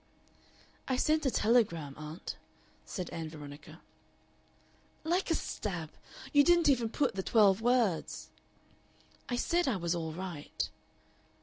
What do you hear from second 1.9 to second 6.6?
aunt," said Ann Veronica. "Like a stab. You